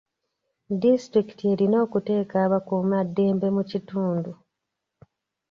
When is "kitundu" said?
3.71-4.31